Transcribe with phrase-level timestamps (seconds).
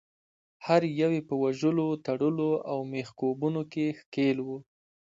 [0.65, 4.57] هر یو یې په وژلو، تړلو او میخکوبونو کې ښکیل وو.